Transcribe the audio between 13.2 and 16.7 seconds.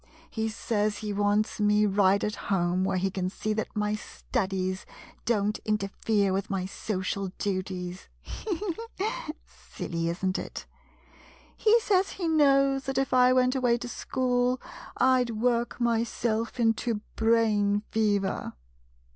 went away to school— I 'd work myself